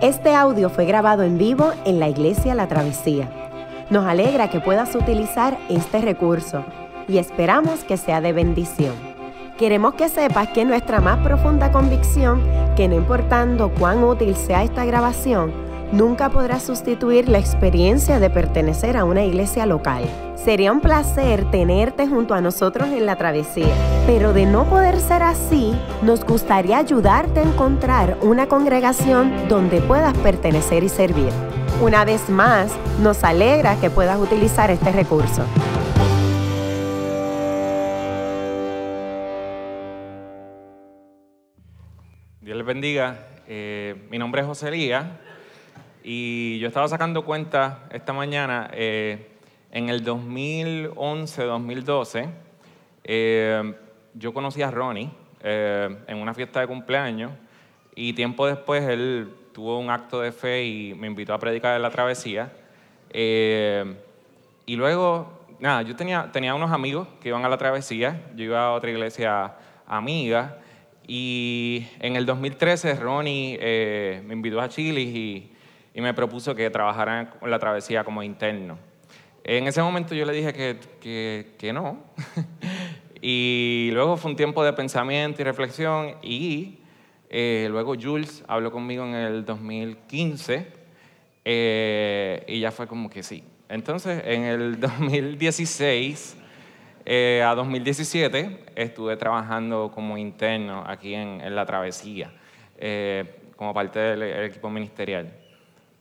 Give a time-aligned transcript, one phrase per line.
[0.00, 3.28] Este audio fue grabado en vivo en la iglesia La Travesía.
[3.90, 6.64] Nos alegra que puedas utilizar este recurso
[7.08, 8.94] y esperamos que sea de bendición.
[9.58, 12.40] Queremos que sepas que nuestra más profunda convicción,
[12.76, 15.52] que no importando cuán útil sea esta grabación,
[15.90, 20.04] nunca podrá sustituir la experiencia de pertenecer a una iglesia local.
[20.36, 23.74] Sería un placer tenerte junto a nosotros en la travesía,
[24.08, 30.16] pero de no poder ser así, nos gustaría ayudarte a encontrar una congregación donde puedas
[30.16, 31.28] pertenecer y servir.
[31.82, 35.44] Una vez más, nos alegra que puedas utilizar este recurso.
[42.40, 43.26] Dios les bendiga.
[43.46, 45.20] Eh, mi nombre es José Lía
[46.02, 48.70] y yo estaba sacando cuenta esta mañana.
[48.72, 49.32] Eh,
[49.70, 52.30] en el 2011-2012,
[53.04, 53.74] eh,
[54.18, 55.10] yo conocí a Ronnie
[55.42, 57.32] eh, en una fiesta de cumpleaños
[57.94, 61.82] y tiempo después él tuvo un acto de fe y me invitó a predicar en
[61.82, 62.52] la travesía.
[63.10, 63.96] Eh,
[64.66, 68.66] y luego, nada, yo tenía, tenía unos amigos que iban a la travesía, yo iba
[68.66, 69.54] a otra iglesia
[69.86, 70.58] amiga
[71.06, 73.58] y en el 2013 Ronnie
[74.24, 75.52] me invitó a Chile y,
[75.94, 78.78] y me propuso que trabajara en la travesía como interno.
[79.48, 82.04] En ese momento yo le dije que, que, no.
[83.20, 86.78] y luego fue un tiempo de pensamiento y reflexión y
[87.30, 90.66] eh, luego Jules habló conmigo en el 2015
[91.44, 93.42] eh, y ya fue como que sí.
[93.68, 96.36] Entonces, en el 2016
[97.04, 102.32] eh, a 2017 estuve trabajando como interno aquí en, en la travesía,
[103.56, 105.32] como parte del equipo ministerial.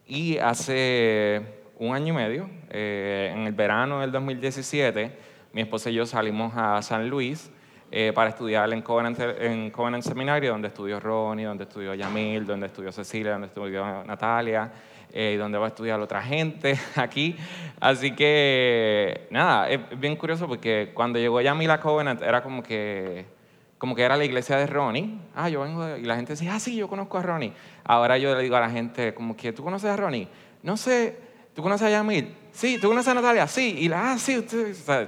[0.06, 1.42] Y hace
[1.80, 5.12] un año y medio, eh, en el verano del 2017,
[5.54, 7.50] mi esposa y yo salimos a San Luis
[7.90, 12.68] eh, para estudiar en Covenant, en Covenant Seminario, donde estudió Ronnie, donde estudió Yamil, donde
[12.68, 14.72] estudió Cecilia, donde estudió Natalia,
[15.12, 17.36] eh, y donde va a estudiar otra gente aquí.
[17.80, 23.38] Así que, nada, es bien curioso porque cuando llegó Yamil a Covenant era como que
[23.78, 25.20] como que era la iglesia de Ronnie.
[25.36, 27.54] Ah, yo vengo y la gente decía, ah, sí, yo conozco a Ronnie.
[27.84, 30.28] Ahora yo le digo a la gente, como que, ¿tú conoces a Ronnie?
[30.64, 31.16] No sé,
[31.58, 32.36] ¿Tú conoces a Yamil?
[32.58, 33.46] Sí, ¿tú conoces a Natalia?
[33.46, 34.44] Sí, y la, ah, sí,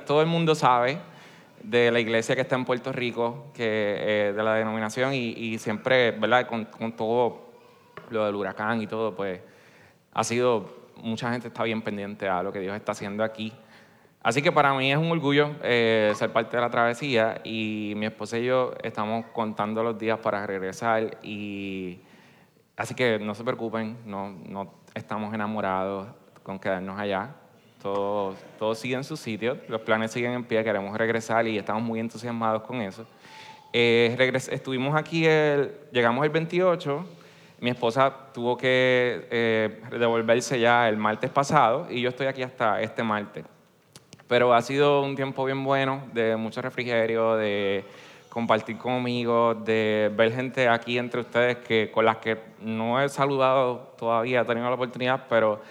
[0.06, 1.00] todo el mundo sabe
[1.64, 6.12] de la iglesia que está en Puerto Rico, que, eh, de la denominación, y, siempre,
[6.12, 6.46] ¿verdad?
[6.46, 7.50] Con, todo
[8.12, 9.42] lo del huracán y todo, pues
[10.14, 13.52] ha sido, mucha gente está bien pendiente a lo que Dios está haciendo aquí.
[14.22, 18.06] Así que para mí es un orgullo eh, ser parte de la travesía y mi
[18.06, 21.98] esposa y yo estamos contando los días para regresar y
[22.78, 26.10] así que no se preocupen, no, no estamos enamorados,
[26.50, 27.30] con quedarnos allá.
[27.80, 31.84] Todo, todo sigue en su sitio, los planes siguen en pie, queremos regresar y estamos
[31.84, 33.06] muy entusiasmados con eso.
[33.72, 34.18] Eh,
[34.50, 37.06] estuvimos aquí, el, llegamos el 28,
[37.60, 42.82] mi esposa tuvo que eh, devolverse ya el martes pasado y yo estoy aquí hasta
[42.82, 43.46] este martes.
[44.28, 47.86] Pero ha sido un tiempo bien bueno, de mucho refrigerio, de
[48.28, 53.08] compartir con amigos, de ver gente aquí entre ustedes que, con las que no he
[53.08, 55.62] saludado todavía, he tenido la oportunidad, pero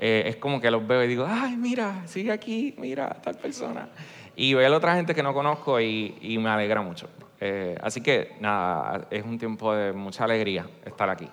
[0.00, 3.88] eh, es como que los veo y digo, ay, mira, sigue aquí, mira, tal persona.
[4.36, 7.08] Y veo a otra gente que no conozco y, me alegra mucho.
[7.40, 11.28] Eh, así que nada, es un tiempo de mucha alegría estar aquí.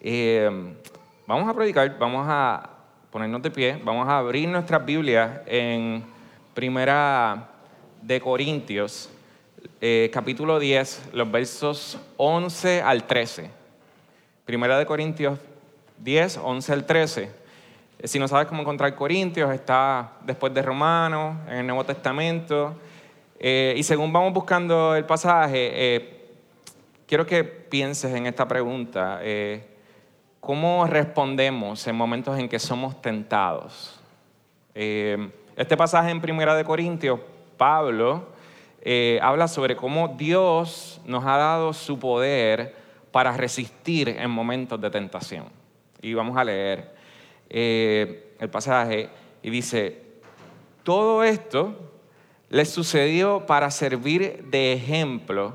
[0.00, 0.50] Eh,
[1.28, 2.70] vamos a predicar, vamos a
[3.12, 6.02] ponernos de pie, vamos a abrir nuestras Biblias en
[6.54, 7.50] Primera
[8.02, 9.10] de Corintios,
[10.12, 13.48] capítulo 10, los versos 11 al 13.
[14.44, 15.38] Primera de Corintios
[15.98, 17.45] 10, 11 al 13.
[18.04, 22.76] Si no sabes cómo encontrar Corintios, está después de Romanos, en el Nuevo Testamento.
[23.38, 26.26] Eh, y según vamos buscando el pasaje, eh,
[27.06, 29.20] quiero que pienses en esta pregunta.
[29.22, 29.66] Eh,
[30.40, 34.00] ¿Cómo respondemos en momentos en que somos tentados?
[34.78, 37.18] este pasaje en Primera de Corintios,
[37.56, 38.26] Pablo
[39.22, 42.74] habla sobre cómo Dios nos ha dado su poder
[43.10, 45.46] para resistir en momentos de tentación.
[46.02, 46.95] Y vamos a leer.
[47.58, 49.08] Eh, el pasaje
[49.42, 50.02] y dice,
[50.82, 51.74] todo esto
[52.50, 55.54] les sucedió para servir de ejemplo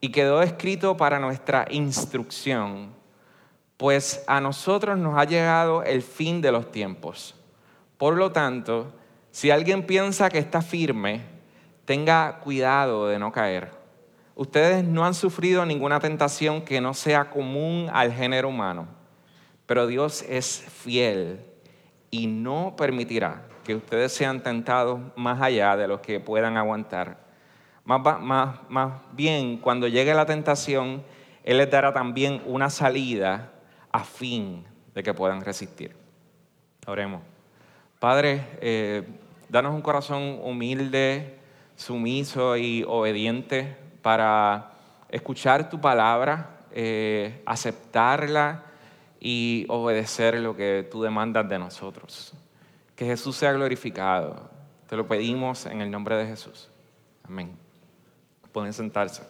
[0.00, 2.94] y quedó escrito para nuestra instrucción,
[3.76, 7.34] pues a nosotros nos ha llegado el fin de los tiempos.
[7.98, 8.92] Por lo tanto,
[9.32, 11.22] si alguien piensa que está firme,
[11.86, 13.72] tenga cuidado de no caer.
[14.36, 19.05] Ustedes no han sufrido ninguna tentación que no sea común al género humano
[19.66, 21.40] pero Dios es fiel
[22.10, 27.18] y no permitirá que ustedes sean tentados más allá de lo que puedan aguantar.
[27.84, 31.02] Más, bien, cuando llegue la tentación,
[31.44, 33.52] Él les dará también una salida
[33.90, 34.64] a fin
[34.94, 35.96] de que puedan resistir.
[36.86, 37.22] Oremos.
[37.98, 39.02] Padre, eh,
[39.48, 41.38] danos un corazón humilde,
[41.76, 44.72] sumiso y obediente para
[45.08, 48.62] escuchar tu palabra, eh, aceptarla
[49.20, 52.32] y obedecer lo que tú demandas de nosotros.
[52.94, 54.50] Que Jesús sea glorificado.
[54.88, 56.68] Te lo pedimos en el nombre de Jesús.
[57.24, 57.56] Amén.
[58.52, 59.22] Pueden sentarse.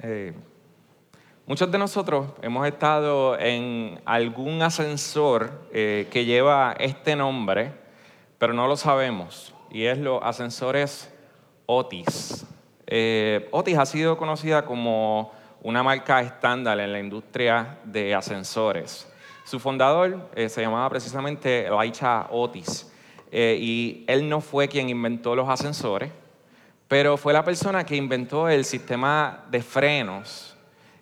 [0.00, 0.32] Eh,
[1.44, 7.72] muchos de nosotros hemos estado en algún ascensor eh, que lleva este nombre,
[8.38, 11.12] pero no lo sabemos, y es los ascensores
[11.66, 12.46] Otis.
[12.88, 15.32] Eh, Otis ha sido conocida como
[15.62, 19.08] una marca estándar en la industria de ascensores.
[19.44, 22.92] Su fundador se llamaba precisamente Elijah Otis,
[23.32, 26.10] y él no fue quien inventó los ascensores,
[26.88, 30.56] pero fue la persona que inventó el sistema de frenos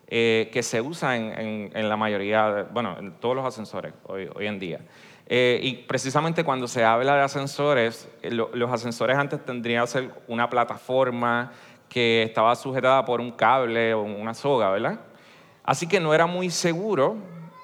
[0.09, 4.81] eh, que se usa en, la mayoría, bueno, en todos los ascensores hoy, en día.
[5.29, 10.11] Eh, y precisamente cuando se habla de ascensores, eh, los ascensores antes tendrían que ser
[10.29, 11.51] una plataforma
[11.97, 15.01] que estaba sujetada por un cable o una soga, ¿verdad?
[15.65, 17.17] Así que no era muy seguro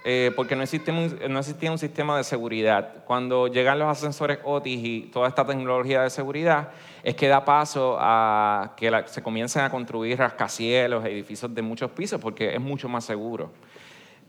[0.07, 0.95] eh, porque no existía,
[1.29, 3.05] no existía un sistema de seguridad.
[3.05, 6.71] Cuando llegan los ascensores Otis y toda esta tecnología de seguridad,
[7.03, 12.19] es que da paso a que se comiencen a construir rascacielos, edificios de muchos pisos,
[12.19, 13.51] porque es mucho más seguro.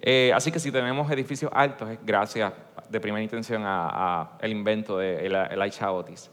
[0.02, 2.52] Eh, así que si tenemos edificios altos, es gracias
[2.90, 6.30] de primera intención al invento de Elijah Otis.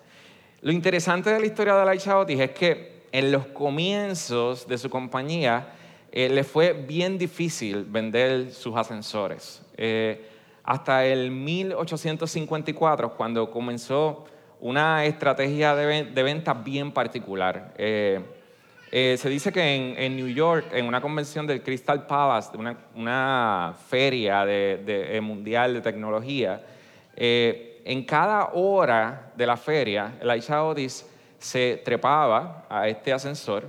[0.61, 4.89] Lo interesante de la historia de Elijah Otis es que en los comienzos de su
[4.89, 5.69] compañía,
[6.13, 9.63] eh, le fue bien difícil vender sus ascensores.
[9.77, 10.27] Eh,
[10.65, 14.25] hasta el 1854, cuando comenzó
[14.61, 17.73] una estrategia de, venta bien particular.
[17.79, 18.21] Eh,
[18.93, 24.45] se dice que en, New York, en una convención del Crystal Palace, una, una feria
[24.45, 26.61] de, mundial de tecnología,
[27.17, 31.07] en cada hora de la feria, Elisha Otis
[31.41, 33.65] se trepaba a este ascensor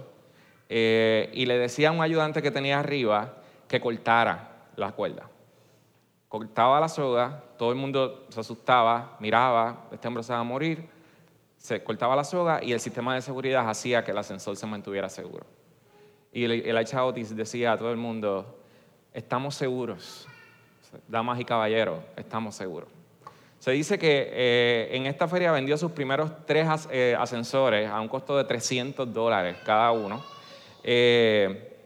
[0.67, 3.37] eh, y le decía a un ayudante que tenía arriba
[3.67, 5.29] que cortara la cuerda.
[6.27, 10.87] Cortaba la soga, todo el mundo se asustaba, miraba, este hombre se va a morir,
[11.57, 15.07] se cortaba la soga y el sistema de seguridad hacía que el ascensor se mantuviera
[15.07, 15.45] seguro.
[16.33, 18.59] Y el, el decía a todo el mundo,
[19.13, 20.27] estamos seguros,
[21.07, 23.00] damas y caballeros, estamos seguros.
[23.61, 28.07] Se dice que eh, en esta feria vendió sus primeros tres eh, ascensores a un
[28.07, 30.19] costo de 300 dólares cada uno
[30.83, 31.77] eh,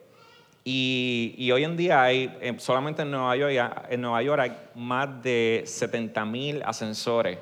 [0.63, 5.63] y, hoy en día hay, solamente en Nueva York, en Nueva York hay más de
[5.65, 7.39] 70 mil ascensores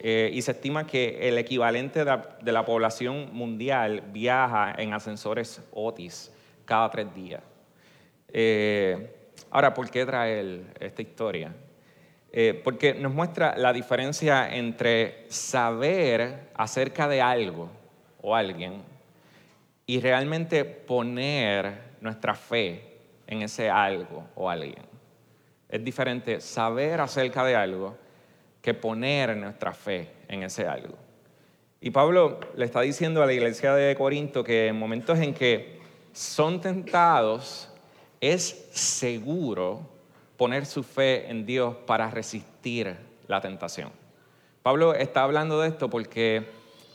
[0.00, 6.32] y se estima que el equivalente de la, población mundial viaja en ascensores Otis
[6.64, 7.42] cada tres días.
[9.50, 11.54] ahora, ¿por qué traer esta historia?
[12.62, 17.68] Porque nos muestra la diferencia entre saber acerca de algo
[18.22, 18.82] o alguien
[19.86, 24.84] y realmente poner nuestra fe en ese algo o alguien.
[25.68, 27.96] Es diferente saber acerca de algo
[28.62, 30.96] que poner nuestra fe en ese algo.
[31.80, 35.80] Y Pablo le está diciendo a la iglesia de Corinto que en momentos en que
[36.12, 37.68] son tentados,
[38.20, 39.97] es seguro
[40.38, 43.90] poner su fe en Dios para resistir la tentación.
[44.62, 46.48] Pablo está hablando de esto porque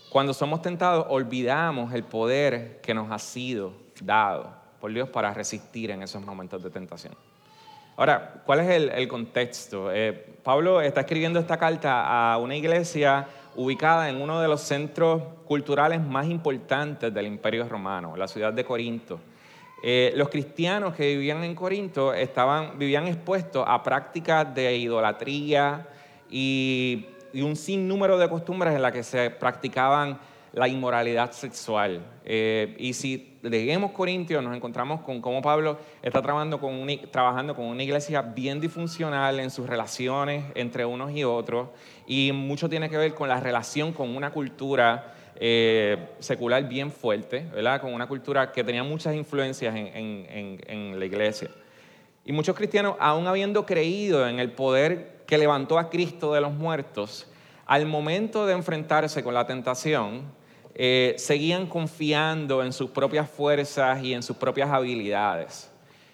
[0.09, 5.91] cuando somos tentados, olvidamos el poder que nos ha sido dado por Dios para resistir
[5.91, 7.13] en esos momentos de tentación.
[7.97, 9.91] Ahora, ¿cuál es el, contexto?
[9.91, 15.21] Eh, Pablo está escribiendo esta carta a una iglesia ubicada en uno de los centros
[15.45, 19.19] culturales más importantes del Imperio Romano, la ciudad de Corinto.
[19.83, 25.87] Eh, los cristianos que vivían en Corinto estaban, vivían expuestos a prácticas de idolatría
[26.31, 30.19] y y un sinnúmero de costumbres en las que se practicaban
[30.53, 32.05] la inmoralidad sexual.
[32.23, 37.55] Eh, y si leemos Corintios, nos encontramos con cómo Pablo está trabajando con, una, trabajando
[37.55, 41.69] con una iglesia bien disfuncional en sus relaciones entre unos y otros,
[42.05, 47.45] y mucho tiene que ver con la relación con una cultura eh, secular bien fuerte,
[47.53, 47.81] ¿verdad?
[47.81, 51.49] con una cultura que tenía muchas influencias en, la iglesia.
[52.25, 56.53] Y muchos cristianos, aún habiendo creído en el poder que levantó a Cristo de los
[56.53, 57.27] muertos,
[57.65, 60.23] al momento de enfrentarse con la tentación,
[60.75, 65.69] eh, seguían confiando en sus propias fuerzas y en sus propias habilidades.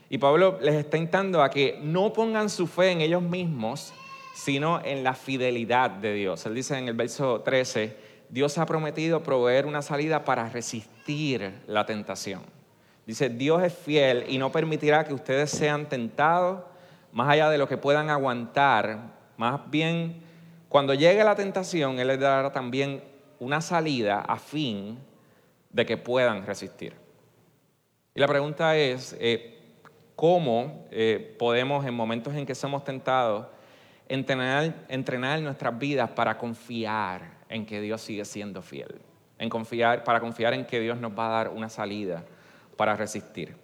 [0.09, 3.93] Y Pablo les está intentando a que no pongan su fe en ellos mismos,
[4.33, 6.45] sino en la fidelidad de Dios.
[6.45, 11.85] Él dice en el verso 13, Dios ha prometido proveer una salida para resistir la
[11.85, 12.43] tentación.
[13.05, 16.61] Dice, Dios es fiel y no permitirá que ustedes sean tentados
[17.11, 18.99] más allá de lo que puedan aguantar.
[19.35, 20.21] Más bien,
[20.69, 23.03] cuando llegue la tentación, Él les dará también
[23.39, 24.99] una salida a fin
[25.71, 26.93] de que puedan resistir.
[28.13, 29.57] Y la pregunta es, eh,
[30.15, 33.47] ¿cómo eh, podemos en momentos en que somos tentados
[34.07, 39.01] entrenar, entrenar nuestras vidas para confiar en que Dios sigue siendo fiel?
[39.37, 42.23] En confiar, para confiar en que Dios nos va a dar una salida
[42.77, 43.55] para resistir.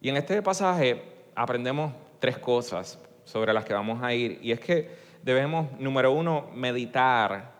[0.00, 1.02] Y en este pasaje
[1.34, 4.38] aprendemos tres cosas sobre las que vamos a ir.
[4.42, 4.90] Y es que
[5.22, 7.52] debemos, número uno, meditar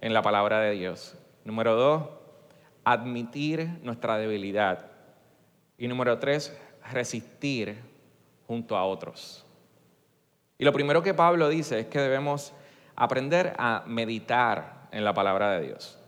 [0.00, 1.16] en la palabra de Dios.
[1.44, 2.08] Número dos,
[2.84, 4.86] admitir nuestra debilidad.
[5.76, 6.56] Y número tres,
[6.92, 7.76] resistir
[8.46, 9.44] junto a otros.
[10.56, 12.52] Y lo primero que Pablo dice es que debemos
[12.96, 15.98] aprender a meditar en la palabra de Dios.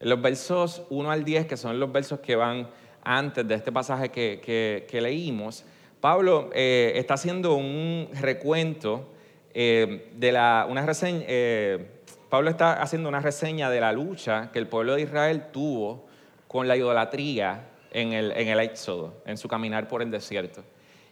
[0.00, 2.68] En los versos 1 al 10, que son los versos que van
[3.04, 5.64] antes de este pasaje que, leímos,
[6.00, 9.12] Pablo eh, está haciendo un recuento
[9.54, 11.86] eh, de la, una reseña, eh,
[12.28, 16.06] Pablo está haciendo una reseña de la lucha que el pueblo de Israel tuvo
[16.48, 20.64] con la idolatría en el, en el Éxodo, en su caminar por el desierto.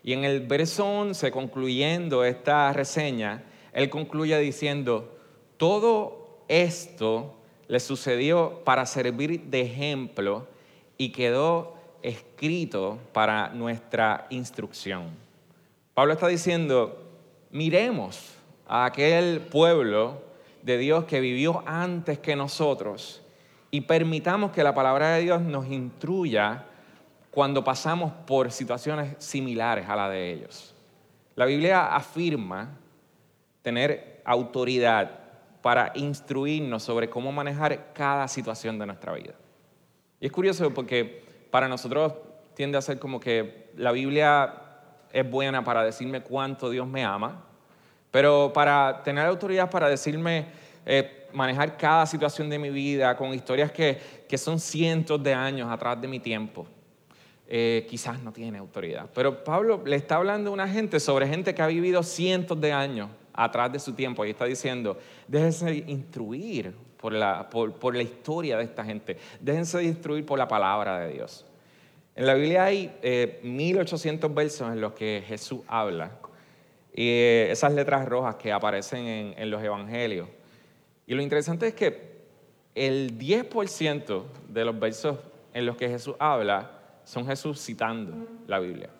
[0.03, 5.17] Y en el verso 11, concluyendo esta reseña, él concluye diciendo,
[5.57, 6.20] todo
[6.51, 7.37] esto
[7.69, 10.49] le sucedió para servir de ejemplo
[10.99, 15.11] y quedó escrito para nuestra instrucción.
[15.95, 17.05] Pablo está diciendo,
[17.53, 18.35] miremos
[18.67, 20.21] a aquel pueblo
[20.63, 23.23] de Dios que vivió antes que nosotros
[23.71, 26.65] y permitamos que la palabra de Dios nos instruya
[27.31, 30.75] cuando pasamos por situaciones similares a la de ellos.
[31.37, 32.77] La Biblia afirma
[33.63, 35.21] tener autoridad
[35.63, 39.35] para instruirnos sobre cómo manejar cada situación de nuestra vida.
[40.21, 42.15] Y es curioso porque para nosotros
[42.55, 44.55] tiende a ser como que la Biblia
[45.13, 47.45] es buena para decirme cuánto Dios me ama,
[48.11, 50.47] pero para tener autoridad para decirme,
[50.87, 53.99] eh, manejar cada situación de mi vida con historias que,
[54.29, 56.67] que son cientos de años atrás de mi tiempo,
[57.47, 59.09] eh, quizás no tiene autoridad.
[59.15, 62.73] Pero Pablo le está hablando a una gente sobre gente que ha vivido cientos de
[62.73, 63.11] años
[63.45, 68.59] atrás de su tiempo y está diciendo, déjense instruir por la, por, por la historia
[68.59, 71.47] de esta gente, déjense instruir por la palabra de Dios.
[72.15, 72.93] En la Biblia hay
[73.43, 76.11] 1800 eh, versos en los que Jesús habla
[76.93, 80.29] y eh, esas letras rojas que aparecen en, los evangelios.
[81.07, 82.11] Y lo interesante es que
[82.75, 85.17] el 10% de los versos
[85.55, 86.71] en los que Jesús habla
[87.05, 88.91] son Jesús citando la Biblia.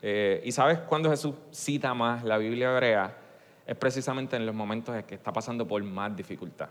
[0.00, 3.23] Eh, y sabes cuándo Jesús cita más la Biblia hebrea?
[3.66, 6.68] Es precisamente en los momentos en que está pasando por más dificultad.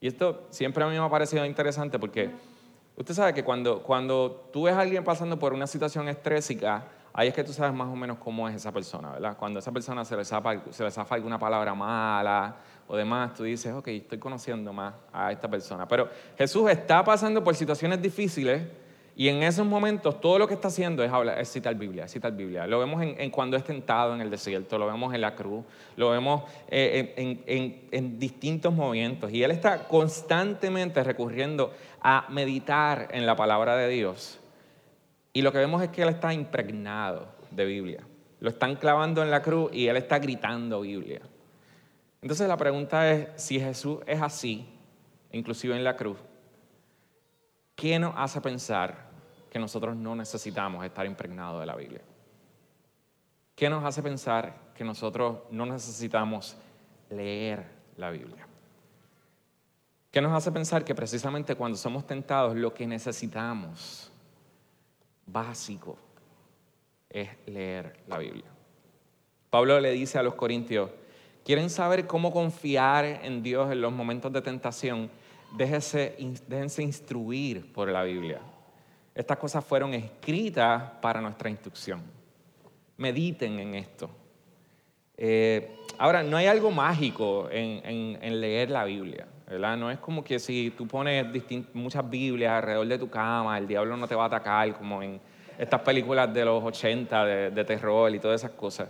[0.00, 2.30] Y esto siempre a mí me ha parecido interesante porque
[2.96, 7.28] usted sabe que cuando, cuando tú ves a alguien pasando por una situación estrésica, ahí
[7.28, 9.36] es que tú sabes más o menos cómo es esa persona, ¿verdad?
[9.38, 13.32] Cuando a esa persona se le, zafa, se le zafa alguna palabra mala o demás,
[13.32, 15.88] tú dices, ok, estoy conociendo más a esta persona.
[15.88, 18.62] Pero Jesús está pasando por situaciones difíciles
[19.18, 22.32] y en esos momentos todo lo que está haciendo es, hablar, es citar Biblia, citar
[22.32, 22.66] Biblia.
[22.66, 25.64] Lo vemos en, cuando es tentado en el desierto, lo vemos en la cruz,
[25.96, 29.32] lo vemos eh, en, en, distintos movimientos.
[29.32, 34.38] Y él está constantemente recurriendo a meditar en la palabra de Dios
[35.36, 38.00] y lo que vemos es que él está impregnado de Biblia.
[38.40, 41.20] Lo están clavando en la cruz y él está gritando Biblia.
[42.22, 44.66] Entonces la pregunta es, si Jesús es así,
[45.32, 46.16] inclusive en la cruz,
[47.74, 49.05] ¿qué nos hace pensar
[49.56, 52.02] que nosotros no necesitamos estar impregnados de la Biblia?
[53.54, 56.58] ¿Qué nos hace pensar que nosotros no necesitamos
[57.08, 57.64] leer
[57.96, 58.46] la Biblia?
[60.10, 64.12] ¿Qué nos hace pensar que precisamente cuando somos tentados lo que necesitamos
[65.24, 65.96] básico
[67.08, 68.44] es leer la Biblia.
[69.48, 70.90] Pablo le dice a los corintios,
[71.46, 75.10] ¿quieren saber cómo confiar en Dios en los momentos de tentación?
[75.56, 76.14] Déjense,
[76.46, 78.42] déjense instruir por la Biblia.
[79.16, 82.02] Estas cosas fueron escritas para nuestra instrucción.
[82.98, 84.08] Mediten en esto.
[85.16, 89.26] Eh, ahora, no hay algo mágico en leer la Biblia.
[89.48, 91.24] No es como que si tú pones
[91.72, 95.20] muchas Biblias alrededor de tu cama, el diablo no te va a atacar, como en
[95.56, 98.88] estas películas de los 80 de, terror y todas esas cosas.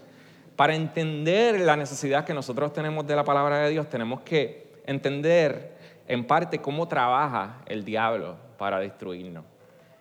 [0.56, 5.76] Para entender la necesidad que nosotros tenemos de la palabra de Dios, tenemos que entender
[6.09, 9.45] en parte cómo trabaja el diablo para destruirnos.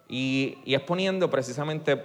[0.08, 2.04] Y, es poniendo precisamente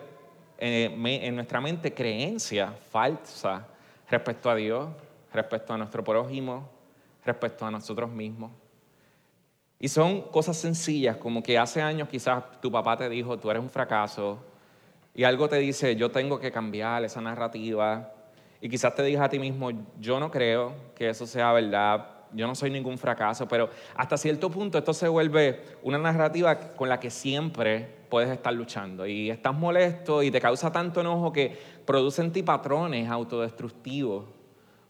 [0.59, 3.63] en, eh, en nuestra mente creencias falsas
[4.09, 4.89] respecto a Dios,
[5.33, 6.69] respecto a nuestro prójimo,
[7.25, 8.51] respecto a nosotros mismos.
[9.79, 13.63] Y son cosas sencillas, como que hace años quizás tu papá te dijo, tú eres
[13.63, 14.39] un fracaso,
[15.15, 18.13] y algo te dice, yo tengo que cambiar esa narrativa,
[18.61, 22.47] y quizás te digas a ti mismo, yo no creo que eso sea verdad, yo
[22.47, 27.01] no soy ningún fracaso, pero hasta cierto punto esto se vuelve una narrativa con la
[27.01, 32.23] que siempre puedes estar luchando y estás molesto y te causa tanto enojo que produce
[32.23, 34.27] en ti patrones autodestructivos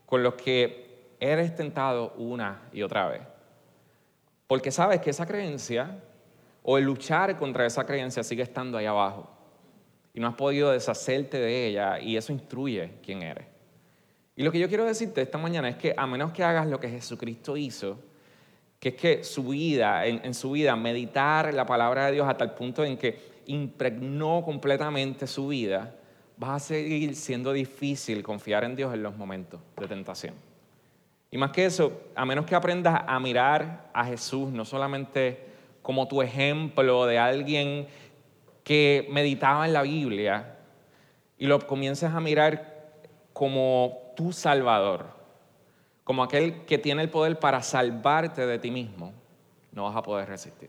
[0.06, 3.22] con los que eres tentado una y otra vez.
[4.46, 5.98] Porque sabes que esa creencia
[6.62, 9.30] o el luchar contra esa creencia sigue estando ahí abajo
[10.12, 13.49] y no has podido deshacerte de ella y eso instruye quién eres.
[14.40, 16.80] Y lo que yo quiero decirte esta mañana es que a menos que hagas lo
[16.80, 17.98] que Jesucristo hizo,
[18.78, 22.52] que es que su vida, en, su vida, meditar la palabra de Dios hasta el
[22.52, 25.94] punto en que impregnó completamente su vida,
[26.42, 30.32] va a seguir siendo difícil confiar en Dios en los momentos de tentación.
[31.30, 35.38] Y más que eso, a menos que aprendas a mirar a Jesús no solamente
[35.82, 37.88] como tu ejemplo de alguien
[38.64, 40.56] que meditaba en la Biblia
[41.36, 42.70] y lo comiences a mirar
[43.34, 45.06] como tu Salvador,
[46.04, 49.14] como aquel que tiene el poder para salvarte de ti mismo,
[49.72, 50.68] no vas a poder resistir.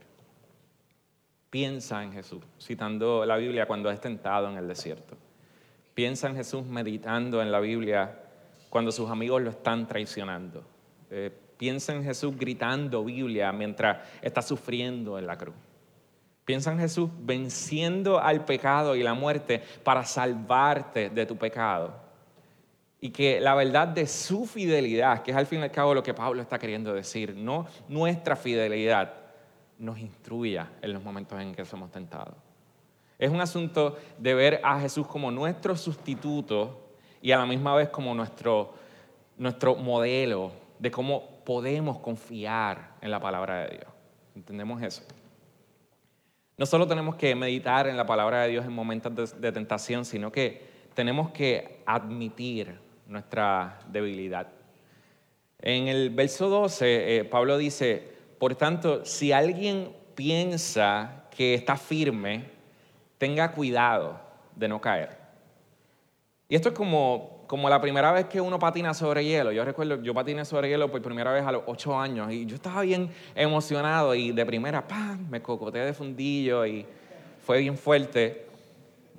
[1.50, 5.18] Piensa en Jesús, citando la Biblia cuando es tentado en el desierto.
[5.92, 8.20] Piensa en Jesús meditando en la Biblia
[8.70, 10.64] cuando sus amigos lo están traicionando.
[11.10, 15.56] Eh, piensa en Jesús gritando Biblia mientras está sufriendo en la cruz.
[16.46, 22.01] Piensa en Jesús venciendo al pecado y la muerte para salvarte de tu pecado.
[23.02, 26.02] Y que la verdad de su fidelidad, que es al fin y al cabo lo
[26.02, 29.12] que Pablo está queriendo decir, no nuestra fidelidad,
[29.78, 32.36] nos instruya en los momentos en que somos tentados.
[33.18, 37.88] Es un asunto de ver a Jesús como nuestro sustituto y a la misma vez
[37.88, 38.74] como nuestro,
[39.36, 43.92] nuestro modelo de cómo podemos confiar en la palabra de Dios.
[44.34, 45.02] ¿Entendemos eso?
[46.56, 50.30] No solo tenemos que meditar en la palabra de Dios en momentos de, tentación, sino
[50.30, 54.48] que tenemos que admitir nuestra debilidad.
[55.58, 62.44] En el verso 12, eh, Pablo dice, por tanto, si alguien piensa que está firme,
[63.18, 64.20] tenga cuidado
[64.56, 65.16] de no caer.
[66.48, 69.52] Y esto es como, como la primera vez que uno patina sobre hielo.
[69.52, 72.56] Yo recuerdo, yo patiné sobre hielo por primera vez a los ocho años y yo
[72.56, 76.84] estaba bien emocionado y de primera, ¡pam!, me cocoteé de fundillo y
[77.44, 78.48] fue bien fuerte.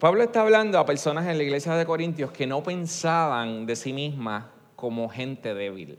[0.04, 3.94] Pablo está hablando a personas en la iglesia de Corintios que no pensaban de sí
[3.94, 4.44] mismas
[4.76, 5.98] como gente débil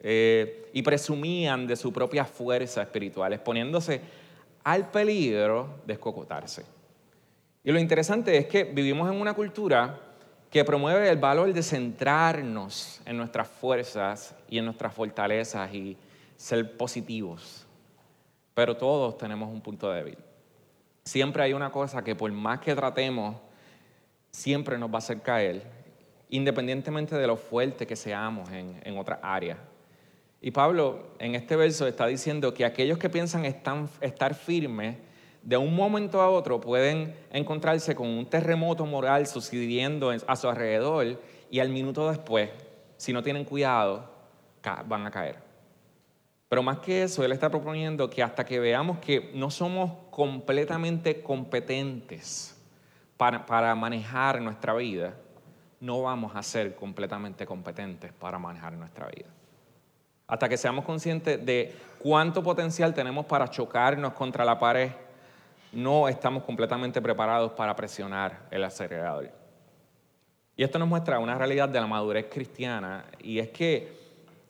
[0.00, 4.00] eh, y presumían de su propia fuerza espiritual, exponiéndose
[4.64, 6.64] al peligro de escocotarse.
[7.62, 9.96] Y lo interesante es que vivimos en una cultura
[10.50, 15.96] que promueve el valor de centrarnos en nuestras fuerzas y en nuestras fortalezas y
[16.34, 17.64] ser positivos.
[18.54, 20.18] Pero todos tenemos un punto débil.
[21.06, 23.36] Siempre hay una cosa que por más que tratemos,
[24.32, 25.62] siempre nos va a hacer caer,
[26.30, 29.56] independientemente de lo fuerte que seamos en, en otras áreas.
[30.40, 34.96] Y Pablo en este verso está diciendo que aquellos que piensan estar firmes
[35.42, 41.20] de un momento a otro pueden encontrarse con un terremoto moral sucediendo a su alrededor
[41.52, 42.50] y al minuto después,
[42.96, 44.10] si no tienen cuidado,
[44.86, 45.45] van a caer.
[46.48, 51.22] Pero más que eso, él está proponiendo que hasta que veamos que no somos completamente
[51.22, 52.56] competentes
[53.16, 55.14] para, para manejar nuestra vida,
[55.80, 59.28] no vamos a ser completamente competentes para manejar nuestra vida.
[60.28, 64.90] Hasta que seamos conscientes de cuánto potencial tenemos para chocarnos contra la pared
[65.76, 69.30] no estamos completamente preparados para presionar el acelerador.
[70.56, 74.05] Y esto nos muestra una realidad de la madurez cristiana, y es que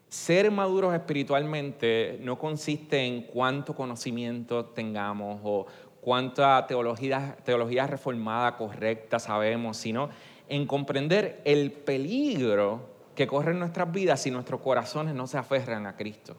[0.09, 5.67] ser maduros espiritualmente no consiste en cuánto conocimiento tengamos o
[6.01, 10.09] cuánta teología, reformada correcta sabemos, sino
[10.49, 15.87] en comprender el peligro que corre en nuestras vidas si nuestros corazones no se aferran
[15.87, 16.37] a Cristo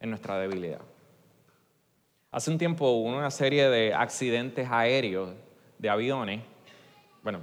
[0.00, 0.80] en nuestra debilidad.
[2.30, 5.30] Hace un tiempo hubo una serie de accidentes aéreos
[5.78, 6.42] de aviones.
[7.22, 7.40] Bueno,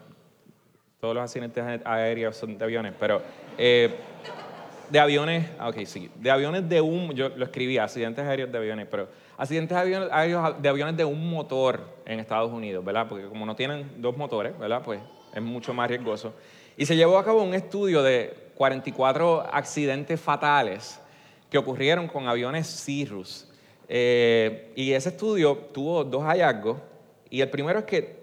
[0.99, 3.21] todos los accidentes aéreos son de aviones, pero
[3.57, 3.95] eh,
[4.89, 8.57] de aviones, ah, ok, sí, de aviones de un, yo lo escribí, accidentes aéreos de
[8.57, 13.07] aviones, pero accidentes aéreos de aviones de un motor en Estados Unidos, ¿verdad?
[13.07, 14.81] Porque como no tienen dos motores, ¿verdad?
[14.83, 14.99] Pues
[15.33, 16.33] es mucho más riesgoso.
[16.77, 20.99] Y se llevó a cabo un estudio de 44 accidentes fatales
[21.49, 23.47] que ocurrieron con aviones Cirrus
[23.89, 26.77] eh, y ese estudio tuvo dos hallazgos,
[27.29, 28.17] y el primero es que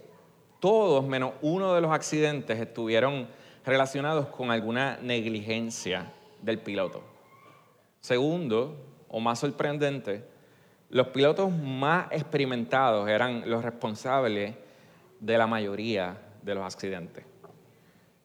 [0.61, 3.29] todos menos uno de los accidentes estuvieron
[3.65, 6.13] relacionados con alguna negligencia
[6.45, 7.03] del piloto.
[8.01, 8.77] Segundo,
[9.09, 10.25] o más sorprendente,
[10.91, 14.55] los pilotos más experimentados eran los responsables
[15.21, 17.25] de la mayoría de los accidentes.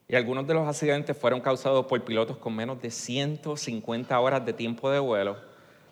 [0.08, 4.54] Y algunos de los accidentes fueron causados por pilotos con menos de 150 horas de
[4.54, 5.38] tiempo de vuelo,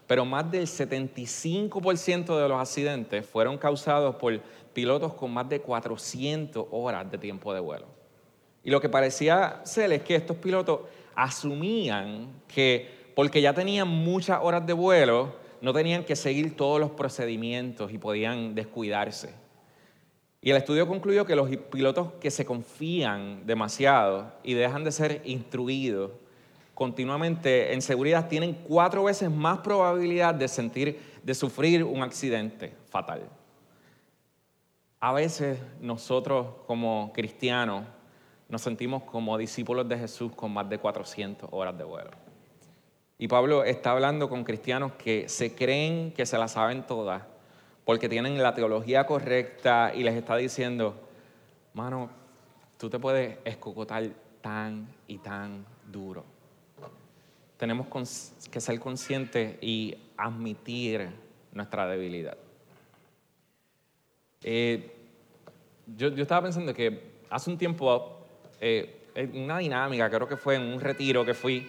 [0.08, 4.40] pero más del 75% de los accidentes fueron causados por
[4.74, 7.86] pilotos con más de 400 horas de tiempo de vuelo.
[8.63, 10.82] Y lo que parecía ser es que estos pilotos
[11.17, 16.91] asumían que porque ya tenían muchas horas de vuelo, no tenían que seguir todos los
[16.91, 19.34] procedimientos y podían descuidarse.
[20.39, 25.21] Y el estudio concluyó que los pilotos que se confían demasiado y dejan de ser
[25.25, 26.12] instruidos
[26.75, 33.27] continuamente en seguridad tienen cuatro veces más probabilidad de sentir, de sufrir un accidente fatal.
[34.99, 37.84] A veces nosotros como cristianos
[38.49, 42.12] nos sentimos como discípulos de Jesús con más de 400 horas de vuelo.
[43.17, 47.23] Y Pablo está hablando con cristianos que se creen que se la saben todas
[47.83, 50.93] porque tienen la teología correcta y les está diciendo,
[51.73, 52.10] mano,
[52.77, 54.10] tú te puedes escocotar
[54.41, 56.23] tan y tan duro.
[57.57, 57.88] Tenemos
[58.51, 61.10] que ser conscientes y admitir
[61.53, 62.38] nuestra debilidad.
[64.43, 64.93] Eh,
[65.95, 68.16] yo, yo, estaba pensando que hace un tiempo,
[68.60, 71.67] eh, una dinámica, creo que fue en un retiro que fui,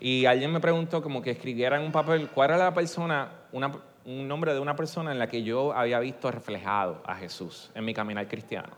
[0.00, 4.28] y alguien me preguntó como que escribiera en un papel cuál era la persona, un
[4.28, 7.94] nombre de una persona en la que yo había visto reflejado a Jesús en mi
[7.94, 8.74] caminar cristiano.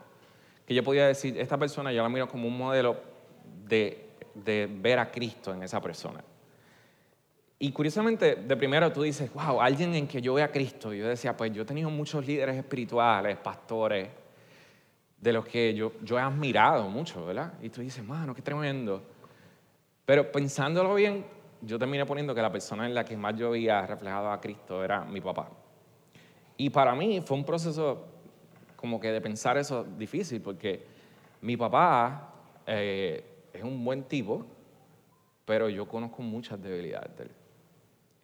[0.65, 2.97] Que yo podía decir, esta persona yo la miro como un modelo
[3.65, 6.23] de, de ver a Cristo en esa persona.
[7.59, 10.93] Y curiosamente, de primero tú dices, wow, alguien en que yo vea a Cristo.
[10.93, 14.09] Y yo decía, pues yo he tenido muchos líderes espirituales, pastores,
[15.19, 17.53] de los que yo, yo he admirado mucho, ¿verdad?
[17.61, 19.01] Y tú dices, mano, qué tremendo.
[20.05, 21.25] Pero pensándolo bien,
[21.61, 24.83] yo terminé poniendo que la persona en la que más yo veía reflejado a Cristo
[24.83, 25.49] era mi papá.
[26.55, 28.05] Y para mí fue un proceso
[28.75, 30.85] como que de pensar eso difícil, porque
[31.41, 32.33] mi papá
[32.65, 34.45] eh, es un buen tipo,
[35.45, 37.31] pero yo conozco muchas debilidades de él.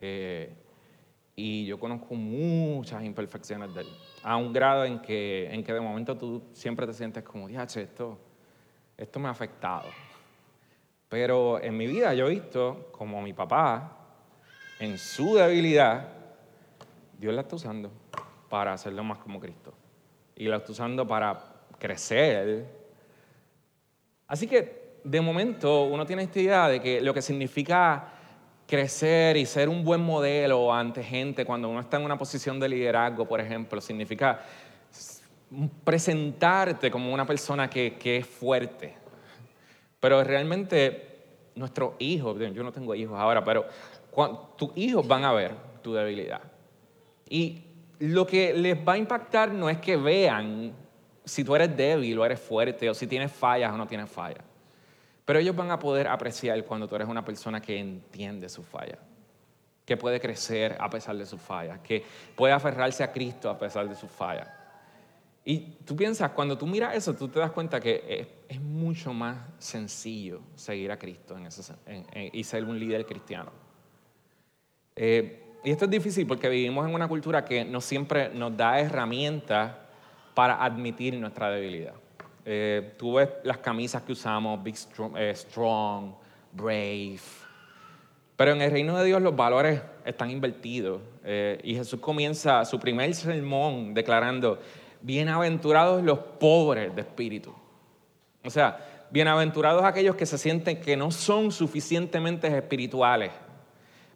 [0.01, 0.53] Eh,
[1.36, 3.88] y yo conozco muchas imperfecciones de él,
[4.23, 7.81] a un grado en que, en que de momento tú siempre te sientes como, diache,
[7.81, 8.17] esto,
[8.97, 9.89] esto me ha afectado.
[11.09, 13.97] Pero en mi vida yo he visto como mi papá,
[14.79, 16.07] en su debilidad,
[17.19, 17.91] Dios la está usando
[18.49, 19.73] para hacerlo más como Cristo.
[20.36, 21.38] Y la está usando para
[21.77, 22.65] crecer.
[24.27, 28.13] Así que de momento uno tiene esta idea de que lo que significa
[28.67, 32.69] crecer y ser un buen modelo ante gente cuando uno está en una posición de
[32.69, 34.41] liderazgo, por ejemplo, significa
[35.84, 38.95] presentarte como una persona que, que es fuerte,
[39.99, 41.13] pero realmente
[41.56, 43.65] nuestros hijos, yo no tengo hijos ahora, pero
[44.58, 46.41] tus hijos van a ver tu debilidad.
[47.30, 47.63] Y
[47.99, 50.73] lo que les va a impactar no es que vean
[51.26, 54.43] si tú eres débil o eres fuerte o si tienes fallas o no tienes fallas.
[55.25, 58.99] Pero ellos van a poder apreciar cuando tú eres una persona que entiende sus fallas,
[59.86, 62.03] que puede crecer a pesar de sus fallas, que
[62.36, 64.49] puede aferrarse a Cristo a pesar de sus fallas.
[65.45, 69.38] Y tú piensas, cuando tú miras eso, tú te das cuenta que es, mucho más
[69.57, 71.36] sencillo seguir a Cristo
[72.31, 73.51] y ser un líder cristiano.
[74.95, 78.79] Eh, y esto es difícil porque vivimos en una cultura que no siempre nos da
[78.79, 79.73] herramientas
[80.33, 81.95] para admitir nuestra debilidad.
[82.45, 86.13] Eh, tú ves las camisas que usamos, Big Strong, eh, strong,
[86.51, 87.19] Brave.
[88.36, 91.01] Pero en el reino de Dios los valores están invertidos.
[91.63, 94.60] y Jesús comienza su primer sermón declarando,
[95.01, 97.53] bienaventurados los pobres de espíritu.
[98.43, 103.32] O sea, bienaventurados aquellos que se sienten que no son suficientemente espirituales.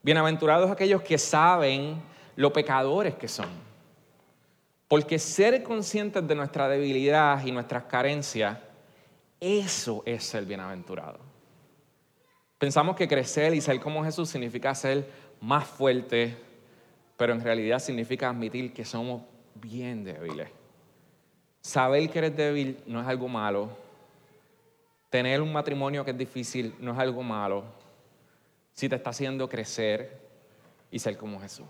[0.02, 2.02] Bienaventurados aquellos que saben
[2.36, 3.67] lo pecadores que son.
[4.88, 8.58] Porque ser conscientes de nuestra debilidad y nuestras carencias,
[9.40, 11.20] eso es ser bienaventurado.
[12.58, 15.08] Pensamos que crecer y ser como Jesús significa ser
[15.42, 16.36] más fuerte,
[17.16, 19.22] pero en realidad significa admitir que somos
[19.56, 20.50] bien débiles.
[21.62, 23.70] Saber que eres débil no es algo malo.
[25.10, 27.66] Tener un matrimonio que es difícil no es algo malo.
[28.74, 30.18] Si te está haciendo crecer
[30.90, 31.66] y ser como Jesús.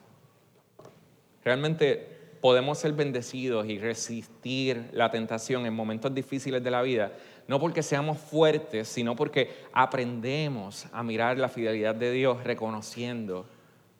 [1.44, 7.12] Realmente podemos ser bendecidos y resistir la tentación en momentos difíciles de la vida,
[7.47, 13.45] no porque seamos fuertes, sino porque aprendemos a mirar la fidelidad de Dios reconociendo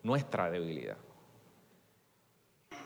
[0.02, 0.96] nuestra debilidad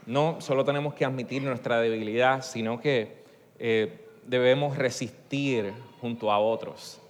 [0.07, 3.23] no solo tenemos que admitir nuestra debilidad, sino que
[3.59, 7.01] eh, debemos resistir junto a otros.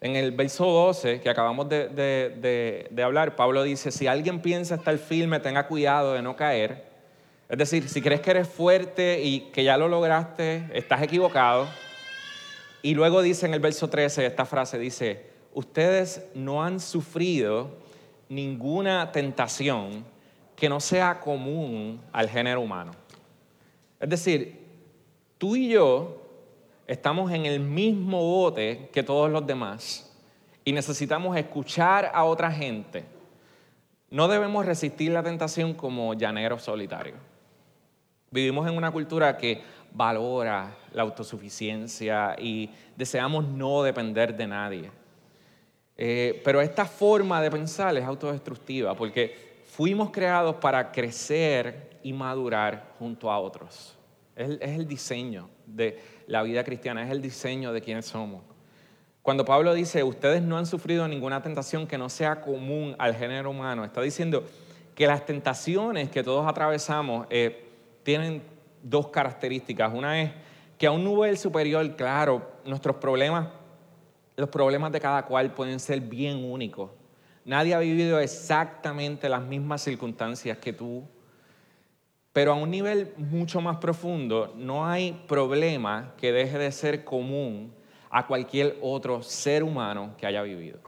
[0.00, 1.88] En el verso 12 que acabamos de,
[2.90, 6.93] de, hablar, Pablo dice, si alguien piensa estar firme, tenga cuidado de no caer.
[7.48, 11.68] Es decir, si crees que eres fuerte y que ya lo lograste, estás equivocado.
[12.82, 17.70] Y luego dice en el verso 13 esta frase, dice, ustedes no han sufrido
[18.28, 20.04] ninguna tentación
[20.56, 22.92] que no sea común al género humano.
[24.00, 24.60] Es decir,
[25.38, 26.22] tú y yo
[26.86, 30.12] estamos en el mismo bote que todos los demás
[30.64, 33.04] y necesitamos escuchar a otra gente.
[34.10, 37.18] No debemos resistir la tentación como llaneros solitarios.
[38.34, 44.90] Vivimos en una cultura que valora la autosuficiencia y deseamos no depender de nadie.
[45.96, 52.94] Eh, pero esta forma de pensar es autodestructiva porque fuimos creados para crecer y madurar
[52.98, 53.96] junto a otros.
[54.34, 58.42] Es, el diseño de la vida cristiana, es el diseño de quiénes somos.
[59.22, 63.50] Cuando Pablo dice, ustedes no han sufrido ninguna tentación que no sea común al género
[63.50, 64.42] humano, está diciendo
[64.96, 67.63] que las tentaciones que todos atravesamos eh,
[68.04, 68.42] tienen
[68.82, 69.92] dos características.
[69.92, 70.30] Una es
[70.78, 73.48] que a un nivel superior, claro, nuestros problemas
[74.36, 76.90] los problemas de cada cual pueden ser bien únicos.
[77.44, 81.04] Nadie ha vivido exactamente las mismas circunstancias que tú,
[82.32, 87.72] pero a un nivel mucho más profundo no hay problema que deje de ser común
[88.10, 90.78] a cualquier otro ser humano que haya vivido.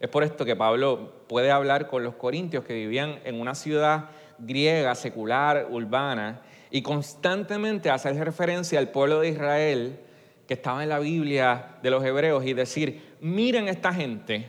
[0.00, 4.10] Es por esto que Pablo puede hablar con los corintios que vivían en una ciudad
[4.38, 10.00] griega, secular, urbana, y constantemente hacer referencia al pueblo de Israel
[10.46, 14.48] que estaba en la Biblia de los hebreos y decir, miren esta gente,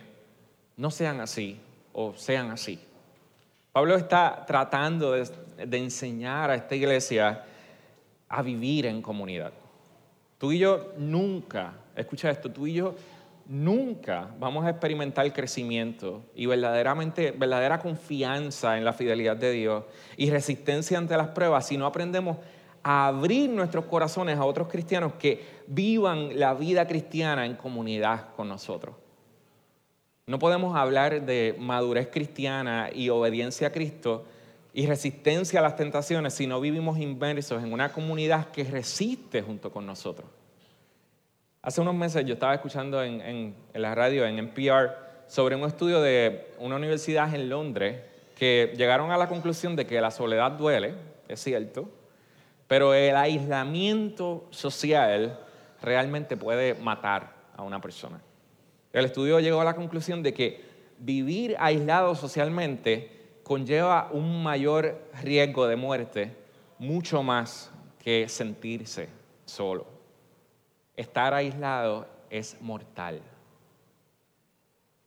[0.77, 1.59] no sean así
[1.91, 2.79] o sean así.
[3.71, 7.43] Pablo está tratando de, enseñar a esta iglesia
[8.27, 9.51] a vivir en comunidad.
[10.37, 12.95] Tú y yo nunca, escucha esto, tú y yo
[13.49, 19.85] nunca vamos a experimentar crecimiento y verdaderamente, verdadera confianza en la fidelidad de Dios
[20.17, 22.37] y resistencia ante las pruebas si no aprendemos
[22.83, 28.47] a abrir nuestros corazones a otros cristianos que vivan la vida cristiana en comunidad con
[28.47, 28.95] nosotros.
[30.27, 34.25] No podemos hablar de madurez cristiana y obediencia a Cristo
[34.73, 39.71] y resistencia a las tentaciones si no vivimos inmersos en una comunidad que resiste junto
[39.71, 40.29] con nosotros.
[41.69, 44.89] Hace unos meses yo estaba escuchando en, la radio, en NPR,
[45.27, 48.01] sobre un estudio de una universidad en Londres
[48.35, 50.95] que llegaron a la conclusión de que la soledad duele,
[51.27, 51.87] es cierto,
[52.67, 55.39] pero el aislamiento social
[55.79, 58.19] realmente puede matar a una persona.
[58.91, 60.63] El estudio llegó a la conclusión de que
[60.97, 63.11] vivir aislado socialmente
[63.43, 66.35] conlleva un mayor riesgo de muerte,
[66.79, 67.69] mucho más
[68.03, 69.07] que sentirse
[69.45, 69.98] solo.
[70.99, 73.21] Estar aislado es mortal.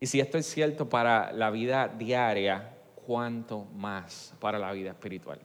[0.01, 2.73] Y si esto es cierto para la vida diaria,
[3.07, 5.39] ¿cuánto más para la vida espiritual?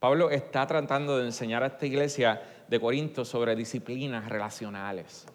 [0.00, 5.26] Pablo está tratando de enseñar a esta iglesia de Corinto sobre disciplinas relacionales.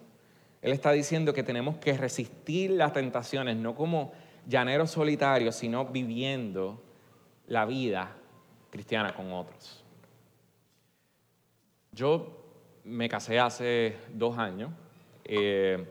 [0.62, 4.12] Él está diciendo que tenemos que resistir las tentaciones, no como
[4.48, 6.82] llaneros solitarios, sino viviendo
[7.46, 8.16] la vida
[8.68, 9.84] cristiana con otros.
[11.92, 12.41] Yo
[12.84, 14.70] me casé hace dos años
[15.24, 15.84] eh,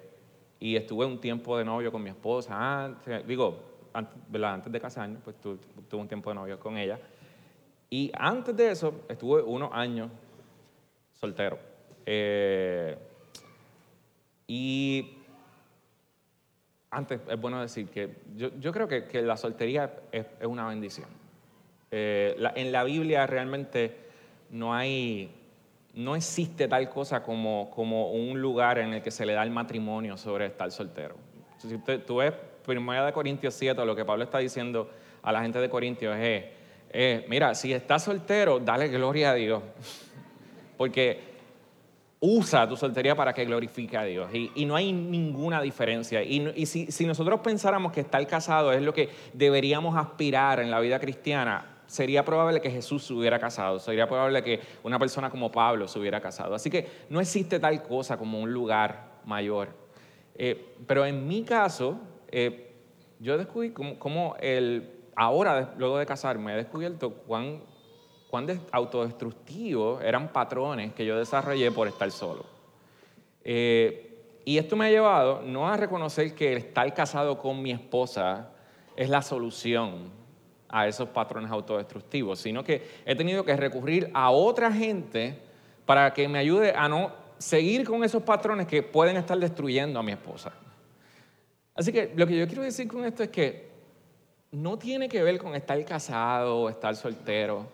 [0.59, 2.95] y estuve un tiempo de novio con mi esposa.
[3.25, 3.59] digo,
[3.93, 6.99] antes, antes de casarme, pues tuve un tiempo de novio con ella.
[7.89, 10.09] Y antes de eso, estuve unos años
[11.13, 11.59] soltero.
[12.05, 12.97] Eh,
[14.47, 15.17] y
[16.89, 21.07] antes es bueno decir que yo, creo que, la soltería es, una bendición.
[21.89, 23.95] Eh, en la Biblia realmente
[24.49, 25.33] no hay,
[25.93, 29.51] no existe tal cosa como, como un lugar en el que se le da el
[29.51, 31.15] matrimonio sobre estar soltero.
[31.57, 32.33] Si tú ves
[32.67, 34.89] 1 de Corintios 7, lo que Pablo está diciendo
[35.21, 36.45] a la gente de Corintios es
[37.27, 39.63] mira, si estás soltero, dale gloria a Dios.
[40.77, 41.31] Porque
[42.19, 44.29] usa tu soltería para que glorifique a Dios.
[44.33, 46.21] Y, no hay ninguna diferencia.
[46.23, 50.79] Y, si, si, nosotros pensáramos que estar casado es lo que deberíamos aspirar en la
[50.79, 53.77] vida cristiana, sería probable que Jesús se hubiera casado.
[53.77, 56.55] Sería probable que una persona como Pablo se hubiera casado.
[56.55, 59.67] Así que no existe tal cosa como un lugar mayor.
[60.35, 61.99] Eh, pero en mi caso,
[62.29, 62.73] eh,
[63.19, 67.61] yo descubrí como el ahora, luego de casarme, he descubierto cuán,
[68.29, 72.45] cuán autodestructivos eran patrones que yo desarrollé por estar solo.
[73.43, 78.53] Eh, y esto me ha llevado no a reconocer que estar casado con mi esposa
[78.95, 80.20] es la solución
[80.71, 85.37] a esos patrones autodestructivos, sino que he tenido que recurrir a otra gente
[85.85, 90.03] para que me ayude a no seguir con esos patrones que pueden estar destruyendo a
[90.03, 90.53] mi esposa.
[91.75, 93.71] Así que lo que yo quiero decir con esto es que
[94.51, 97.67] no tiene que ver con estar casado o estar soltero.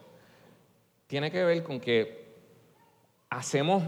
[1.07, 2.27] Tiene que ver con que
[3.29, 3.83] hacemos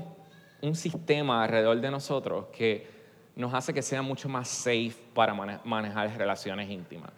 [0.62, 2.88] un sistema alrededor de nosotros que
[3.36, 7.12] nos hace que sea mucho más safe para manejar relaciones íntimas.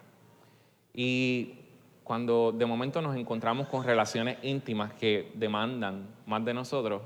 [0.94, 1.61] Y
[2.04, 7.02] cuando de momento nos encontramos con relaciones íntimas que demandan más de nosotros,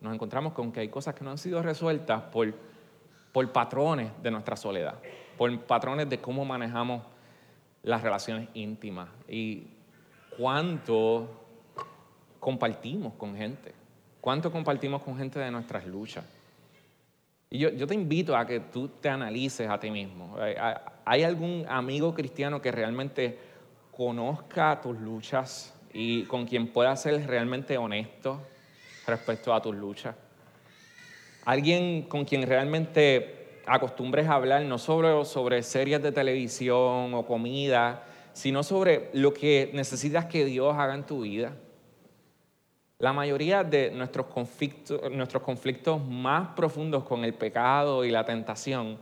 [0.00, 2.52] nos encontramos con que hay cosas que no han sido resueltas por,
[3.32, 4.94] por patrones de nuestra soledad,
[5.36, 7.02] por patrones de cómo manejamos
[7.82, 9.66] las relaciones íntimas y
[10.36, 11.28] cuánto
[12.40, 13.72] compartimos con gente,
[14.20, 16.24] cuánto compartimos con gente de nuestras luchas.
[17.50, 20.36] Y yo, yo te invito a que tú te analices a ti mismo.
[21.04, 23.51] ¿Hay algún amigo cristiano que realmente
[23.92, 28.40] conozca tus luchas y con quien pueda ser realmente honesto
[29.06, 30.16] respecto a tus luchas?
[31.44, 38.04] Alguien con quien realmente acostumbres a hablar no solo sobre series de televisión o comida,
[38.32, 41.54] sino sobre lo que necesitas que Dios haga en tu vida.
[42.98, 48.96] La mayoría de nuestros conflictos, nuestros conflictos más profundos con el pecado y la tentación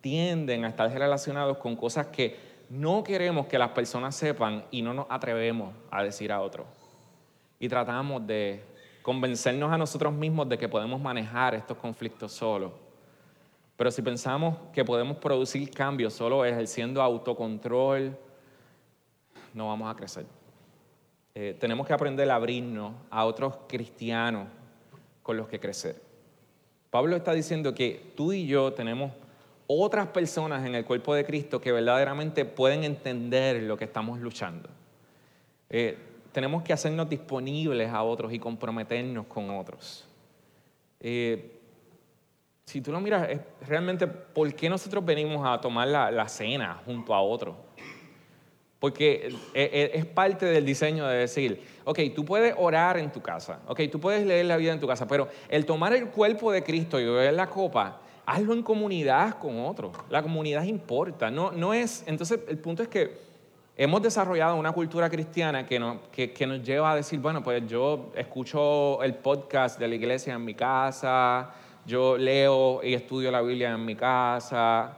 [0.00, 4.94] tienden a estar relacionados con cosas que no queremos que las personas sepan y no
[4.94, 6.66] nos atrevemos a decir a otros.
[7.58, 8.64] Y tratamos de
[9.02, 12.72] convencernos a nosotros mismos de que podemos manejar estos conflictos solos.
[13.76, 18.16] Pero si pensamos que podemos producir cambios solo ejerciendo autocontrol,
[19.52, 20.26] no vamos a crecer.
[21.34, 24.46] Eh, tenemos que aprender a abrirnos a otros cristianos
[25.24, 26.00] con los que crecer.
[26.90, 29.12] Pablo está diciendo que tú y yo tenemos
[29.72, 34.68] otras personas en el cuerpo de Cristo que verdaderamente pueden entender lo que estamos luchando.
[35.68, 35.96] Eh,
[36.32, 40.08] tenemos que hacernos disponibles a otros y comprometernos con otros.
[40.98, 41.56] Eh,
[42.64, 46.82] si tú lo miras, es realmente, ¿por qué nosotros venimos a tomar la, la cena
[46.84, 47.56] junto a otros?
[48.80, 53.20] Porque eh, eh, es parte del diseño de decir, ok, tú puedes orar en tu
[53.20, 56.50] casa, ok, tú puedes leer la vida en tu casa, pero el tomar el cuerpo
[56.50, 59.92] de Cristo y beber la copa, hazlo en comunidad con otros.
[60.08, 63.18] La comunidad importa, no, no es, entonces el punto es que
[63.76, 67.66] hemos desarrollado una cultura cristiana que nos, que, que nos lleva a decir, bueno, pues
[67.66, 71.50] yo escucho el podcast de la iglesia en mi casa,
[71.84, 74.96] yo leo y estudio la Biblia en mi casa,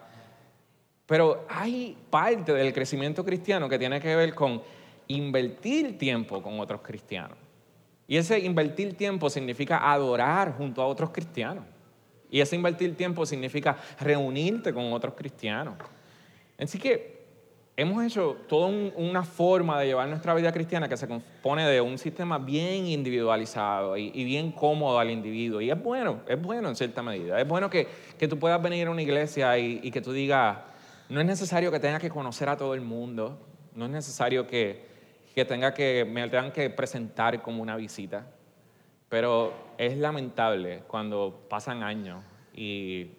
[1.06, 4.60] pero hay parte del crecimiento cristiano que tiene que ver con
[5.08, 7.38] invertir tiempo con otros cristianos.
[8.06, 11.64] Y ese invertir tiempo significa adorar junto a otros cristianos.
[12.32, 15.74] Y ese invertir tiempo significa reunirte con otros cristianos.
[16.58, 17.22] Así que
[17.76, 21.98] hemos hecho toda una forma de llevar nuestra vida cristiana que se compone de un
[21.98, 25.60] sistema bien individualizado y, bien cómodo al individuo.
[25.60, 27.38] Y es bueno, es bueno en cierta medida.
[27.38, 27.86] Es bueno que,
[28.26, 30.56] tú puedas venir a una iglesia y, que tú digas,
[31.10, 33.38] no es necesario que tenga que conocer a todo el mundo,
[33.74, 34.86] no es necesario que,
[35.46, 38.24] tenga que me tengan que presentar como una visita,
[39.12, 43.10] pero es lamentable cuando pasan años y,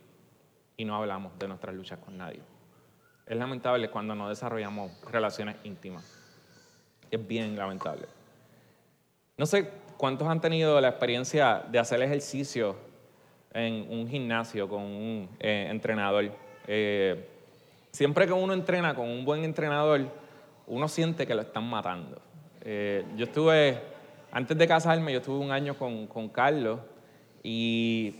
[0.76, 2.40] y no hablamos de nuestras luchas con nadie.
[3.28, 6.04] Es lamentable cuando no desarrollamos relaciones íntimas.
[7.12, 8.08] Es bien lamentable.
[9.38, 12.76] No sé cuántos han tenido la experiencia de hacer ejercicio
[13.54, 16.32] en un gimnasio con un eh, entrenador.
[16.66, 17.30] Eh,
[17.92, 20.08] Siempre que uno entrena con un buen entrenador,
[20.66, 22.20] uno siente que lo están matando.
[22.62, 23.80] Eh, yo estuve,
[24.34, 26.80] antes de casarme, yo estuve un año con, con Carlos
[27.44, 28.16] y,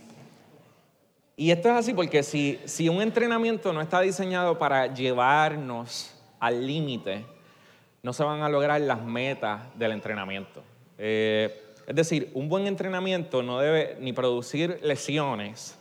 [1.36, 6.64] y esto es así porque si, si un entrenamiento no está diseñado para llevarnos al
[6.64, 7.26] límite,
[8.04, 10.62] no se van a lograr las metas del entrenamiento.
[10.98, 15.76] Eh, es decir, un buen entrenamiento no debe ni producir lesiones,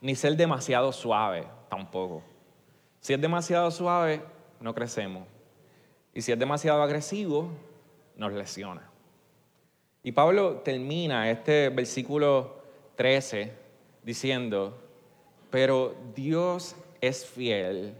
[0.00, 2.24] ni ser demasiado suave tampoco.
[2.98, 4.20] Si es demasiado suave,
[4.60, 5.28] no crecemos.
[6.12, 7.50] Y si es demasiado agresivo,
[8.16, 8.95] nos lesiona.
[10.06, 12.62] Y Pablo termina este versículo
[12.94, 13.52] 13
[14.04, 14.78] diciendo,
[15.50, 17.92] pero Dios es fiel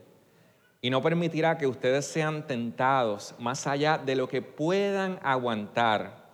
[0.80, 6.28] y no permitirá que ustedes sean tentados más allá de lo que puedan aguantar.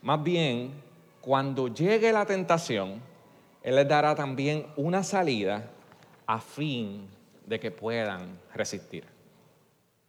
[0.00, 0.72] Más bien,
[1.20, 3.02] cuando llegue la tentación,
[3.62, 5.68] Él les dará también una salida
[6.24, 7.10] a fin
[7.44, 9.04] de que puedan resistir.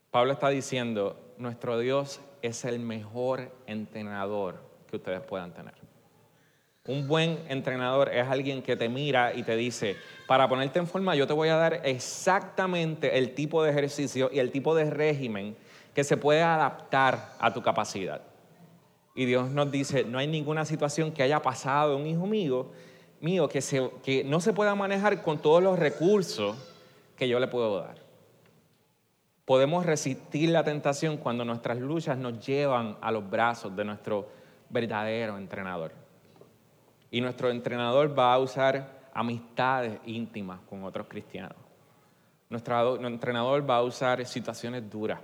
[0.10, 4.64] Pablo está diciendo, nuestro Dios es el mejor entrenador
[4.96, 5.74] ustedes puedan tener.
[6.88, 11.16] Un buen entrenador es alguien que te mira y te dice, para ponerte en forma
[11.16, 15.56] yo te voy a dar exactamente el tipo de ejercicio y el tipo de régimen
[15.96, 18.22] que se puede adaptar a tu capacidad.
[19.16, 22.68] Y Dios nos dice, no hay ninguna situación que haya pasado un hijo mío,
[23.20, 26.56] mío que, se, que no se pueda manejar con todos los recursos
[27.18, 27.96] que yo le puedo dar.
[29.46, 34.28] Podemos resistir la tentación cuando nuestras luchas nos llevan a los brazos de nuestro
[34.70, 35.91] verdadero entrenador.
[37.11, 41.57] Y nuestro entrenador va a usar amistades íntimas con otros cristianos.
[42.49, 45.20] Nuestro, entrenador va a usar situaciones duras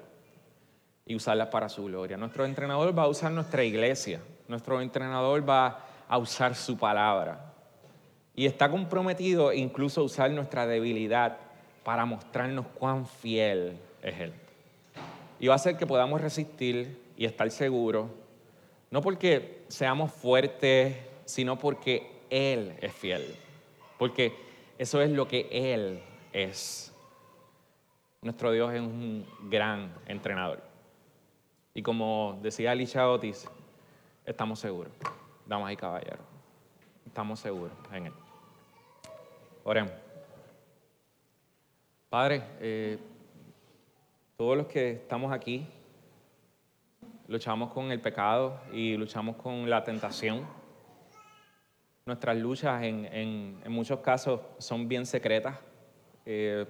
[1.05, 2.17] y usarlas para su gloria.
[2.17, 4.21] Nuestro entrenador va a usar nuestra iglesia.
[4.47, 7.53] Nuestro entrenador va a usar su palabra.
[8.33, 11.37] Y está comprometido incluso a usar nuestra debilidad
[11.83, 14.33] para mostrarnos cuán fiel es Él.
[15.39, 18.09] Y va a hacer que podamos resistir y estar seguros,
[18.91, 23.35] no porque seamos fuertes, sino porque Él es fiel.
[23.97, 24.35] Porque
[24.77, 26.93] eso es lo que Él es.
[28.21, 30.61] Nuestro Dios es un gran entrenador.
[31.73, 33.47] Y como decía Alicia Otis,
[34.25, 34.91] estamos seguros,
[35.47, 36.25] damas y caballeros.
[37.05, 38.13] Estamos seguros en Él.
[39.63, 39.93] Oremos.
[42.09, 42.99] Padre, eh,
[44.35, 45.65] todos los que estamos aquí
[47.31, 50.45] luchamos con el pecado y luchamos con la tentación.
[52.05, 55.57] Nuestras luchas en, muchos casos son bien secretas.
[56.25, 56.65] Eh,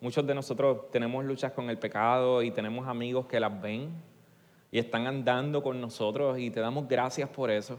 [0.00, 3.90] muchos de nosotros tenemos luchas con el pecado y tenemos amigos que las ven
[4.72, 7.78] y están andando con nosotros y te damos gracias por eso.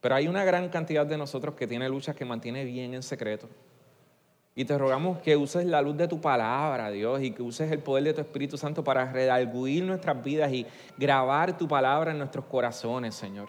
[0.00, 3.50] Pero hay una gran cantidad de nosotros que tiene luchas que mantiene bien en secreto.
[4.56, 7.80] Y te rogamos que uses la luz de tu palabra, Dios, y que uses el
[7.80, 10.64] poder de tu Espíritu Santo para redarguir nuestras vidas y
[10.96, 13.48] grabar tu palabra en nuestros corazones, Señor.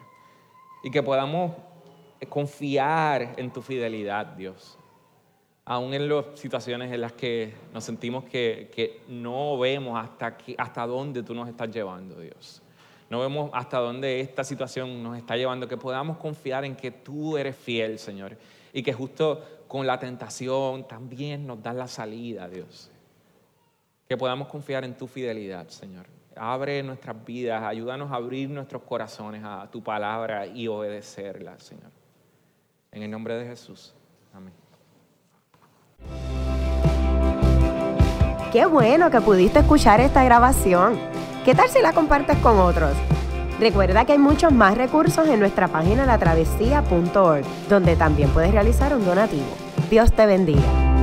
[0.83, 1.51] Y que podamos
[2.27, 4.79] confiar en tu fidelidad, Dios.
[5.63, 11.21] Aún en las situaciones en las que nos sentimos que, no vemos hasta, hasta dónde
[11.21, 12.63] tú nos estás llevando, Dios.
[13.11, 17.37] No vemos hasta dónde esta situación nos está llevando, que podamos confiar en que tú
[17.37, 18.37] eres fiel, Señor.
[18.73, 19.43] Y que justo
[19.75, 22.89] con la tentación, también nos das la salida, Dios.
[24.07, 26.05] Que podamos confiar en tu fidelidad, Señor.
[26.33, 31.91] Abre nuestras vidas, ayúdanos a abrir nuestros corazones a tu palabra y obedecerla, Señor.
[32.93, 33.93] En el nombre de Jesús.
[34.33, 34.53] Amén.
[38.53, 40.97] Qué bueno que pudiste escuchar esta grabación.
[41.43, 42.93] ¿Qué tal si la compartes con otros?
[43.59, 49.03] Recuerda que hay muchos más recursos en nuestra página latravesía.org, donde también puedes realizar un
[49.03, 49.64] donativo.
[49.89, 50.94] Dios te bendiga.